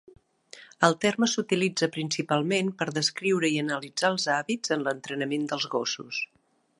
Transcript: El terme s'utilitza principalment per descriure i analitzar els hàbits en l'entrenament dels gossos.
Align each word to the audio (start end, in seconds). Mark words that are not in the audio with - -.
El 0.87 0.95
terme 1.03 1.27
s'utilitza 1.33 1.89
principalment 1.97 2.73
per 2.79 2.87
descriure 2.97 3.53
i 3.57 3.61
analitzar 3.65 4.11
els 4.15 4.25
hàbits 4.39 4.77
en 4.77 4.87
l'entrenament 4.89 5.49
dels 5.53 5.73
gossos. 5.77 6.25